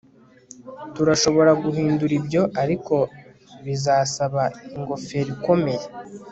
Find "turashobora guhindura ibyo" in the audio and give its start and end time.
0.95-2.41